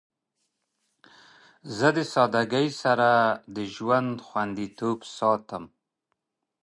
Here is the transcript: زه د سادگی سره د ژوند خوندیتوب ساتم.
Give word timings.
زه 1.77 1.87
د 1.97 1.99
سادگی 2.13 2.67
سره 2.83 3.09
د 3.55 3.57
ژوند 3.73 4.13
خوندیتوب 4.27 4.97
ساتم. 5.15 5.63